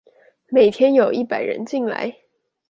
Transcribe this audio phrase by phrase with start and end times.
[0.47, 2.17] 每天有一百人進來